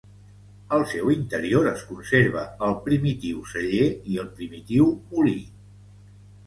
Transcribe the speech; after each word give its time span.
Al 0.77 0.85
seu 0.93 1.11
interior 1.15 1.69
es 1.73 1.83
conserva 1.91 2.47
el 2.69 2.73
primitiu 2.89 3.47
celler 3.53 3.87
i 4.15 4.19
el 4.25 4.35
primitiu 4.43 4.93
molí. 5.15 5.41